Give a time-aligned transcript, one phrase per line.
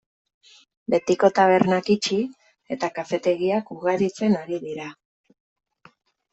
[0.93, 2.17] Betiko tabernak itxi
[2.77, 4.91] eta kafetegiak ugaritzen ari dira.